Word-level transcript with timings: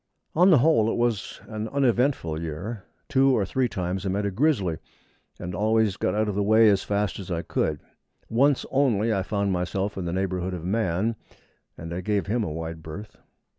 On 0.33 0.49
the 0.49 0.57
whole, 0.57 0.89
it 0.89 0.95
was 0.97 1.41
an 1.47 1.67
uneventful 1.67 2.41
year. 2.41 2.85
Two 3.07 3.37
or 3.37 3.45
three 3.45 3.69
times 3.69 4.03
I 4.03 4.09
met 4.09 4.25
a 4.25 4.31
grizzly, 4.31 4.79
and 5.39 5.53
always 5.53 5.95
got 5.95 6.15
out 6.15 6.27
of 6.27 6.33
the 6.33 6.41
way 6.41 6.69
as 6.71 6.81
fast 6.83 7.19
as 7.19 7.29
I 7.29 7.43
could. 7.43 7.79
Once 8.27 8.65
only 8.71 9.13
I 9.13 9.21
found 9.21 9.51
myself 9.51 9.97
in 9.99 10.05
the 10.05 10.11
neighbourhood 10.13 10.55
of 10.55 10.65
man, 10.65 11.17
and 11.77 11.93
I 11.93 12.01
gave 12.01 12.25
him 12.25 12.43
a 12.43 12.51
wide 12.51 12.81
berth. 12.81 13.19